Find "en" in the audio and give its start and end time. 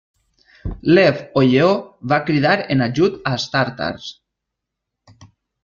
2.77-2.83